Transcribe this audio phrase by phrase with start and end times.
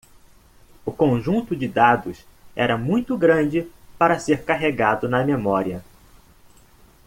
[0.83, 3.69] O conjunto de dados era muito grande
[3.99, 5.83] para ser carregado na memória.